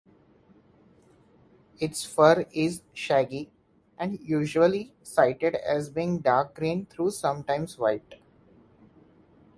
[1.79, 3.51] Its fur is shaggy,
[3.99, 8.15] and usually cited as being dark green though sometimes white.